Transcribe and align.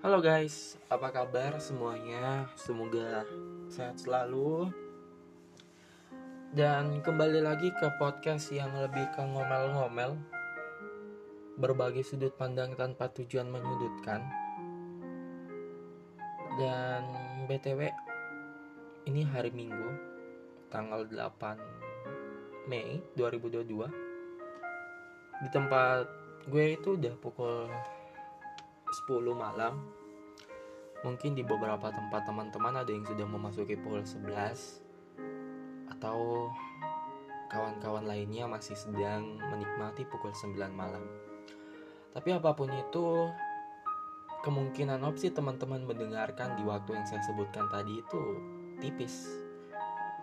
Halo 0.00 0.24
guys, 0.24 0.80
apa 0.88 1.12
kabar 1.12 1.60
semuanya? 1.60 2.48
Semoga 2.56 3.20
sehat 3.68 4.00
selalu. 4.00 4.72
Dan 6.56 7.04
kembali 7.04 7.44
lagi 7.44 7.68
ke 7.68 7.84
podcast 8.00 8.48
yang 8.48 8.72
lebih 8.80 9.04
ke 9.12 9.20
ngomel-ngomel. 9.20 10.16
Berbagi 11.60 12.00
sudut 12.00 12.32
pandang 12.32 12.72
tanpa 12.80 13.12
tujuan 13.12 13.52
menyudutkan. 13.52 14.24
Dan 16.56 17.04
BTW, 17.44 17.92
ini 19.04 19.20
hari 19.28 19.52
Minggu, 19.52 20.00
tanggal 20.72 21.04
8 21.12 21.60
Mei 22.72 23.04
2022. 23.20 23.84
Di 25.44 25.48
tempat 25.52 26.08
gue 26.48 26.72
itu 26.72 26.96
udah 26.96 27.14
pukul 27.20 27.68
10 27.68 27.99
malam. 29.18 29.82
Mungkin 31.02 31.34
di 31.34 31.42
beberapa 31.42 31.90
tempat 31.90 32.28
teman-teman 32.28 32.84
ada 32.84 32.90
yang 32.92 33.02
sudah 33.02 33.26
memasuki 33.26 33.74
pukul 33.74 34.06
11 34.06 34.30
atau 35.96 36.46
kawan-kawan 37.50 38.06
lainnya 38.06 38.46
masih 38.46 38.78
sedang 38.78 39.40
menikmati 39.50 40.06
pukul 40.06 40.30
9 40.30 40.54
malam. 40.70 41.02
Tapi 42.14 42.30
apa 42.30 42.54
pun 42.54 42.70
itu 42.70 43.26
kemungkinan 44.46 45.02
opsi 45.02 45.34
teman-teman 45.34 45.82
mendengarkan 45.82 46.54
di 46.54 46.62
waktu 46.62 46.94
yang 46.94 47.06
saya 47.08 47.24
sebutkan 47.26 47.66
tadi 47.66 47.98
itu 47.98 48.22
tipis. 48.78 49.26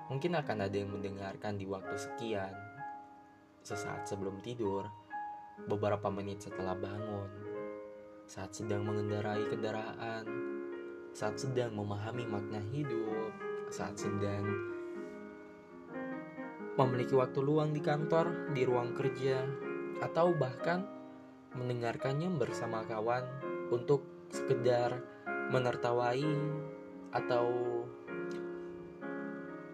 Mungkin 0.07 0.39
akan 0.39 0.63
ada 0.63 0.75
yang 0.77 0.95
mendengarkan 0.95 1.59
di 1.59 1.67
waktu 1.67 1.99
sekian 1.99 2.55
sesaat 3.65 4.07
sebelum 4.07 4.39
tidur 4.39 4.87
beberapa 5.67 6.07
menit 6.07 6.47
setelah 6.47 6.77
bangun 6.77 7.56
saat 8.27 8.51
sedang 8.51 8.83
mengendarai 8.83 9.47
kendaraan, 9.47 10.27
saat 11.15 11.39
sedang 11.39 11.71
memahami 11.71 12.27
makna 12.27 12.59
hidup, 12.75 13.31
saat 13.71 13.95
sedang 13.95 14.43
memiliki 16.75 17.15
waktu 17.15 17.39
luang 17.39 17.71
di 17.71 17.79
kantor, 17.79 18.51
di 18.51 18.67
ruang 18.67 18.93
kerja, 18.93 19.47
atau 20.03 20.35
bahkan 20.35 20.83
mendengarkannya 21.55 22.27
bersama 22.35 22.83
kawan 22.83 23.23
untuk 23.71 24.03
sekedar 24.29 24.99
menertawai 25.47 26.27
atau 27.15 27.47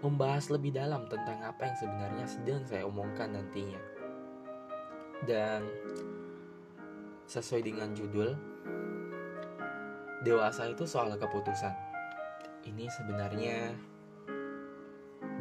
membahas 0.06 0.54
lebih 0.54 0.78
dalam 0.78 1.10
tentang 1.10 1.42
apa 1.42 1.74
yang 1.74 1.78
sebenarnya 1.82 2.26
sedang 2.30 2.62
saya 2.70 2.86
omongkan 2.86 3.34
nantinya. 3.34 3.82
Dan 5.26 5.66
sesuai 7.28 7.62
dengan 7.64 7.92
judul 7.96 8.36
dewasa 10.24 10.72
itu 10.72 10.88
soal 10.88 11.12
keputusan. 11.16 11.76
Ini 12.64 12.88
sebenarnya 12.88 13.76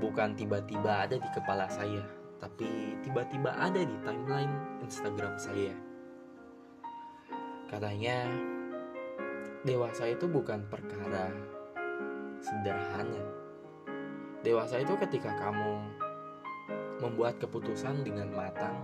bukan 0.03 0.35
tiba-tiba 0.35 1.07
ada 1.07 1.15
di 1.15 1.29
kepala 1.31 1.71
saya 1.71 2.03
tapi 2.43 2.99
tiba-tiba 3.07 3.55
ada 3.55 3.79
di 3.79 3.97
timeline 4.03 4.83
Instagram 4.83 5.39
saya. 5.39 5.79
Katanya 7.71 8.27
dewasa 9.63 10.11
itu 10.11 10.27
bukan 10.27 10.67
perkara 10.67 11.31
sederhana. 12.43 13.23
Dewasa 14.43 14.83
itu 14.83 14.99
ketika 15.07 15.31
kamu 15.39 15.87
membuat 16.99 17.39
keputusan 17.39 18.03
dengan 18.03 18.35
matang 18.35 18.75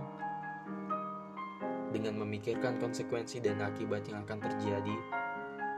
dengan 1.89 2.21
memikirkan 2.21 2.77
konsekuensi 2.77 3.41
dan 3.41 3.61
akibat 3.61 4.05
yang 4.05 4.21
akan 4.25 4.39
terjadi, 4.41 4.95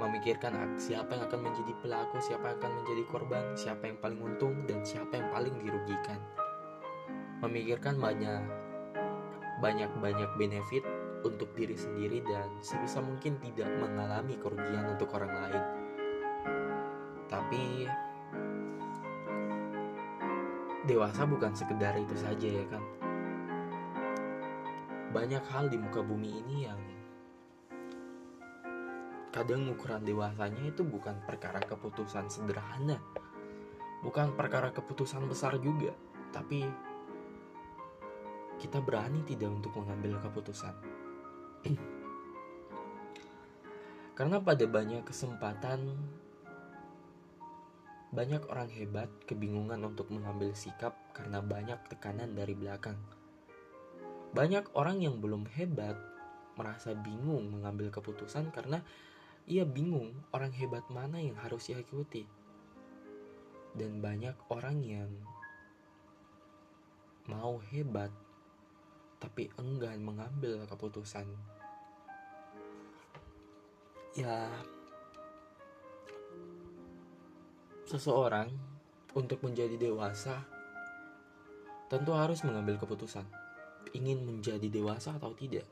memikirkan 0.02 0.58
siapa 0.76 1.16
yang 1.16 1.24
akan 1.30 1.42
menjadi 1.52 1.74
pelaku, 1.80 2.18
siapa 2.20 2.52
yang 2.52 2.58
akan 2.60 2.72
menjadi 2.84 3.04
korban, 3.08 3.44
siapa 3.56 3.84
yang 3.88 3.98
paling 4.02 4.20
untung, 4.20 4.56
dan 4.68 4.82
siapa 4.84 5.14
yang 5.16 5.30
paling 5.32 5.56
dirugikan. 5.62 6.20
Memikirkan 7.42 7.98
banyak 7.98 8.44
banyak-banyak 9.62 10.30
benefit 10.42 10.82
untuk 11.22 11.54
diri 11.54 11.78
sendiri 11.78 12.26
dan 12.26 12.50
sebisa 12.66 12.98
mungkin 12.98 13.38
tidak 13.38 13.70
mengalami 13.78 14.34
kerugian 14.42 14.90
untuk 14.90 15.14
orang 15.14 15.34
lain. 15.38 15.64
Tapi 17.30 17.86
dewasa 20.90 21.30
bukan 21.30 21.54
sekedar 21.54 21.94
itu 21.94 22.18
saja 22.18 22.48
ya 22.50 22.66
kan 22.74 22.82
banyak 25.12 25.44
hal 25.52 25.68
di 25.68 25.76
muka 25.76 26.00
bumi 26.00 26.40
ini 26.40 26.56
yang 26.64 26.80
kadang 29.36 29.68
ukuran 29.68 30.04
dewasanya 30.08 30.72
itu 30.72 30.88
bukan 30.88 31.20
perkara 31.28 31.60
keputusan 31.60 32.32
sederhana. 32.32 33.00
Bukan 34.02 34.34
perkara 34.34 34.74
keputusan 34.74 35.30
besar 35.30 35.60
juga 35.62 35.94
tapi 36.32 36.64
kita 38.58 38.80
berani 38.80 39.22
tidak 39.28 39.52
untuk 39.52 39.76
mengambil 39.84 40.16
keputusan. 40.24 40.74
Karena 44.18 44.38
pada 44.40 44.66
banyak 44.66 45.04
kesempatan 45.04 45.92
banyak 48.12 48.44
orang 48.52 48.68
hebat 48.76 49.08
kebingungan 49.24 49.88
untuk 49.88 50.12
mengambil 50.12 50.52
sikap 50.52 50.92
karena 51.16 51.40
banyak 51.40 51.80
tekanan 51.88 52.36
dari 52.36 52.52
belakang 52.52 53.00
banyak 54.32 54.64
orang 54.80 55.04
yang 55.04 55.20
belum 55.20 55.44
hebat 55.60 56.00
merasa 56.56 56.96
bingung 56.96 57.52
mengambil 57.52 57.92
keputusan 57.92 58.52
karena 58.56 58.80
ia 59.44 59.68
bingung 59.68 60.16
orang 60.32 60.56
hebat 60.56 60.88
mana 60.88 61.20
yang 61.20 61.36
harus 61.36 61.68
ia 61.68 61.80
ikuti. 61.84 62.24
Dan 63.76 64.04
banyak 64.04 64.36
orang 64.52 64.84
yang 64.84 65.12
mau 67.28 67.60
hebat 67.72 68.12
tapi 69.20 69.52
enggan 69.60 70.00
mengambil 70.00 70.64
keputusan. 70.68 71.28
Ya, 74.12 74.48
seseorang 77.88 78.52
untuk 79.16 79.44
menjadi 79.44 79.76
dewasa 79.76 80.44
tentu 81.92 82.16
harus 82.16 82.44
mengambil 82.48 82.80
keputusan 82.80 83.28
ingin 83.92 84.24
menjadi 84.24 84.68
dewasa 84.70 85.18
atau 85.18 85.36
tidak. 85.36 85.68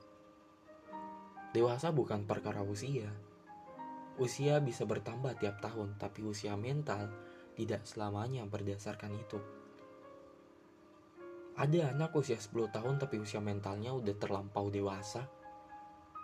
Dewasa 1.49 1.89
bukan 1.89 2.29
perkara 2.29 2.61
usia. 2.61 3.09
Usia 4.19 4.59
bisa 4.59 4.83
bertambah 4.83 5.39
tiap 5.39 5.63
tahun, 5.63 5.95
tapi 5.97 6.21
usia 6.27 6.53
mental 6.59 7.09
tidak 7.55 7.87
selamanya 7.87 8.43
berdasarkan 8.45 9.15
itu. 9.15 9.39
Ada 11.59 11.91
anak 11.91 12.15
usia 12.15 12.39
10 12.39 12.71
tahun 12.71 12.95
tapi 13.03 13.19
usia 13.19 13.43
mentalnya 13.43 13.91
udah 13.91 14.15
terlampau 14.15 14.71
dewasa 14.71 15.27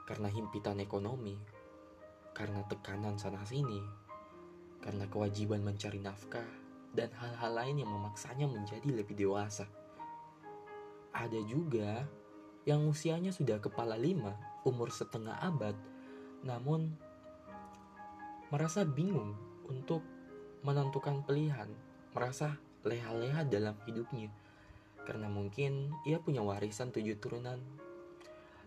karena 0.07 0.29
himpitan 0.31 0.79
ekonomi, 0.79 1.35
karena 2.31 2.61
tekanan 2.69 3.17
sana 3.17 3.41
sini, 3.43 3.81
karena 4.79 5.09
kewajiban 5.09 5.65
mencari 5.65 5.97
nafkah, 5.97 6.45
dan 6.93 7.09
hal-hal 7.17 7.51
lain 7.51 7.81
yang 7.83 7.89
memaksanya 7.89 8.45
menjadi 8.45 8.85
lebih 8.85 9.17
dewasa 9.17 9.65
ada 11.15 11.39
juga 11.47 12.03
yang 12.67 12.83
usianya 12.91 13.31
sudah 13.31 13.63
kepala 13.63 13.95
lima, 13.95 14.35
umur 14.67 14.91
setengah 14.91 15.39
abad, 15.39 15.77
namun 16.43 16.91
merasa 18.51 18.83
bingung 18.83 19.37
untuk 19.71 20.03
menentukan 20.67 21.23
pilihan, 21.23 21.71
merasa 22.11 22.59
leha-leha 22.83 23.47
dalam 23.47 23.79
hidupnya. 23.87 24.27
Karena 25.05 25.31
mungkin 25.31 25.93
ia 26.03 26.19
punya 26.19 26.41
warisan 26.41 26.89
tujuh 26.89 27.15
turunan, 27.21 27.61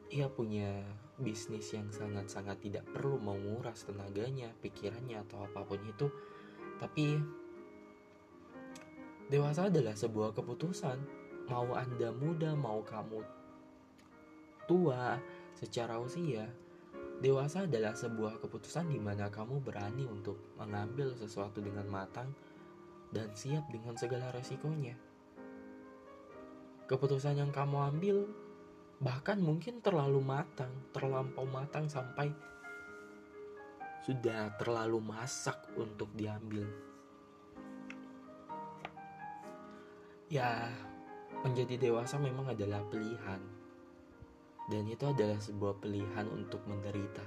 ia 0.09 0.31
punya 0.31 0.87
bisnis 1.19 1.75
yang 1.75 1.91
sangat-sangat 1.91 2.63
tidak 2.63 2.87
perlu 2.95 3.19
menguras 3.19 3.83
tenaganya, 3.83 4.55
pikirannya, 4.63 5.21
atau 5.27 5.43
apa 5.43 5.67
pun 5.67 5.83
itu. 5.83 6.07
Tapi 6.79 7.19
dewasa 9.27 9.67
adalah 9.67 9.99
sebuah 9.99 10.33
keputusan 10.39 11.18
mau 11.49 11.73
Anda 11.73 12.13
muda, 12.13 12.53
mau 12.53 12.85
kamu 12.85 13.25
tua 14.69 15.17
secara 15.57 15.97
usia, 15.97 16.45
dewasa 17.25 17.65
adalah 17.65 17.97
sebuah 17.97 18.39
keputusan 18.39 18.93
di 18.93 19.01
mana 19.01 19.33
kamu 19.33 19.65
berani 19.65 20.05
untuk 20.05 20.37
mengambil 20.61 21.17
sesuatu 21.17 21.65
dengan 21.65 21.89
matang 21.89 22.31
dan 23.11 23.33
siap 23.33 23.65
dengan 23.73 23.97
segala 23.97 24.29
resikonya. 24.31 24.95
Keputusan 26.85 27.41
yang 27.41 27.53
kamu 27.53 27.77
ambil 27.97 28.17
bahkan 29.01 29.41
mungkin 29.41 29.81
terlalu 29.81 30.21
matang, 30.21 30.73
terlampau 30.93 31.49
matang 31.49 31.89
sampai 31.89 32.29
sudah 34.05 34.53
terlalu 34.57 35.01
masak 35.01 35.57
untuk 35.77 36.09
diambil. 36.17 36.65
Ya, 40.29 40.69
Menjadi 41.47 41.79
dewasa 41.79 42.19
memang 42.19 42.51
adalah 42.51 42.83
pilihan, 42.91 43.41
dan 44.69 44.85
itu 44.85 45.05
adalah 45.09 45.39
sebuah 45.41 45.81
pilihan 45.81 46.27
untuk 46.29 46.61
menderita. 46.69 47.25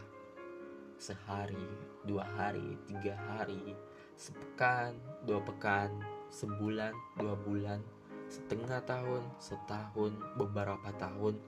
sehari, 1.02 1.66
dua 2.06 2.22
hari, 2.38 2.78
tiga 2.86 3.18
hari, 3.18 3.74
sepekan, 4.14 4.94
dua 5.26 5.42
pekan, 5.42 5.90
sebulan, 6.30 6.94
dua 7.18 7.34
bulan, 7.42 7.82
setengah 8.30 8.86
tahun, 8.86 9.26
setahun, 9.42 10.14
beberapa 10.38 10.94
tahun, 11.02 11.42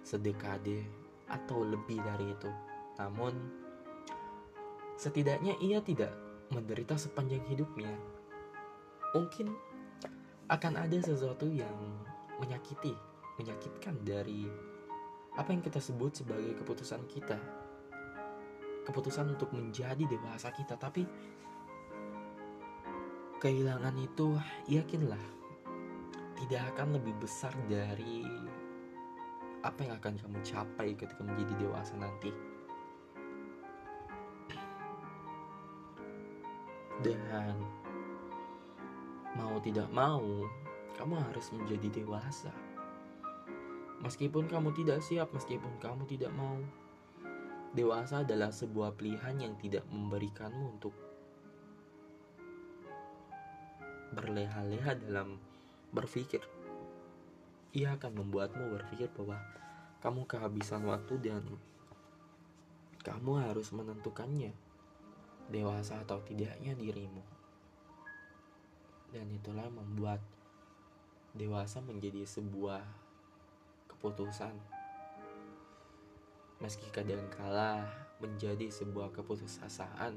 sedekade, 0.00 0.88
atau 1.28 1.68
lebih 1.68 2.00
dari 2.00 2.32
itu. 2.32 2.48
Namun, 2.96 3.36
setidaknya 4.96 5.52
ia 5.60 5.84
tidak 5.84 6.16
menderita 6.48 6.96
sepanjang 6.96 7.44
hidupnya. 7.52 7.92
Mungkin 9.12 9.52
akan 10.46 10.72
ada 10.78 10.98
sesuatu 11.02 11.50
yang 11.50 11.74
menyakiti, 12.38 12.94
menyakitkan 13.42 13.98
dari 14.06 14.46
apa 15.34 15.50
yang 15.52 15.60
kita 15.60 15.82
sebut 15.82 16.22
sebagai 16.22 16.54
keputusan 16.62 17.02
kita. 17.10 17.38
Keputusan 18.86 19.34
untuk 19.34 19.50
menjadi 19.50 20.06
dewasa 20.06 20.54
kita 20.54 20.78
tapi 20.78 21.02
kehilangan 23.42 23.98
itu 23.98 24.38
yakinlah 24.70 25.20
tidak 26.38 26.62
akan 26.74 26.94
lebih 26.94 27.14
besar 27.18 27.50
dari 27.66 28.22
apa 29.66 29.82
yang 29.82 29.98
akan 29.98 30.14
kamu 30.14 30.38
capai 30.46 30.94
ketika 30.94 31.26
menjadi 31.26 31.66
dewasa 31.66 31.98
nanti. 31.98 32.30
Dan 37.02 37.58
mau 39.36 39.60
tidak 39.60 39.86
mau 39.92 40.48
kamu 40.96 41.14
harus 41.20 41.52
menjadi 41.52 42.02
dewasa 42.02 42.50
meskipun 44.00 44.48
kamu 44.48 44.72
tidak 44.72 45.04
siap 45.04 45.28
meskipun 45.36 45.76
kamu 45.78 46.08
tidak 46.08 46.32
mau 46.32 46.56
Dewasa 47.76 48.24
adalah 48.24 48.48
sebuah 48.48 48.96
pilihan 48.96 49.36
yang 49.36 49.52
tidak 49.60 49.84
memberikanmu 49.92 50.80
untuk 50.80 50.96
berleha-leha 54.16 54.96
dalam 54.96 55.36
berpikir. 55.92 56.40
Ia 57.76 58.00
akan 58.00 58.24
membuatmu 58.24 58.72
berpikir 58.80 59.12
bahwa 59.12 59.36
kamu 60.00 60.24
kehabisan 60.24 60.88
waktu 60.88 61.20
dan 61.20 61.44
kamu 63.04 63.44
harus 63.44 63.68
menentukannya 63.76 64.56
dewasa 65.52 66.00
atau 66.00 66.24
tidaknya 66.24 66.72
dirimu. 66.72 67.35
Dan 69.14 69.30
itulah 69.30 69.68
membuat 69.70 70.18
dewasa 71.36 71.84
menjadi 71.84 72.24
sebuah 72.24 72.82
keputusan. 73.92 74.56
Meski 76.64 76.88
kadangkala 76.88 77.84
menjadi 78.16 78.72
sebuah 78.72 79.12
keputusasaan, 79.12 80.16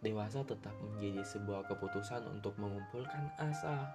dewasa 0.00 0.40
tetap 0.48 0.72
menjadi 0.80 1.20
sebuah 1.24 1.68
keputusan 1.68 2.24
untuk 2.28 2.56
mengumpulkan 2.56 3.28
asa, 3.36 3.92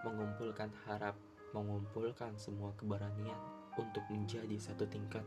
mengumpulkan 0.00 0.72
harap, 0.88 1.16
mengumpulkan 1.52 2.32
semua 2.40 2.72
keberanian 2.76 3.36
untuk 3.76 4.04
menjadi 4.08 4.56
satu 4.56 4.88
tingkat 4.88 5.24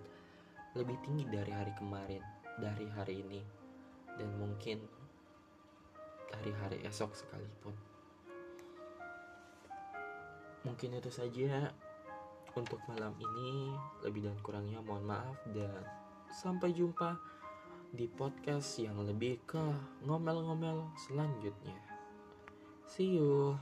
lebih 0.77 0.97
tinggi 1.01 1.25
dari 1.29 1.49
hari 1.49 1.73
kemarin, 1.77 2.21
dari 2.61 2.85
hari 2.93 3.25
ini, 3.25 3.41
dan 4.17 4.29
mungkin 4.37 4.81
dari 6.29 6.51
hari 6.53 6.77
esok 6.85 7.11
sekalipun. 7.13 7.75
Mungkin 10.67 10.99
itu 10.99 11.09
saja 11.09 11.71
untuk 12.53 12.81
malam 12.89 13.15
ini, 13.17 13.73
lebih 14.03 14.27
dan 14.27 14.37
kurangnya 14.43 14.83
mohon 14.83 15.07
maaf 15.07 15.37
dan 15.55 15.81
sampai 16.29 16.75
jumpa 16.75 17.17
di 17.89 18.05
podcast 18.05 18.77
yang 18.77 19.01
lebih 19.01 19.41
ke 19.49 19.61
ngomel-ngomel 20.05 20.93
selanjutnya. 21.09 21.77
See 22.85 23.17
you. 23.17 23.57